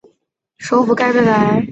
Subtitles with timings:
[0.57, 1.63] 首府盖贝莱。